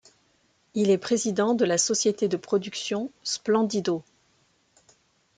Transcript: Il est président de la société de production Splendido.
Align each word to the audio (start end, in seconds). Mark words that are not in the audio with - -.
Il 0.73 0.89
est 0.89 0.97
président 0.97 1.53
de 1.53 1.63
la 1.63 1.77
société 1.77 2.27
de 2.27 2.35
production 2.35 3.11
Splendido. 3.21 4.01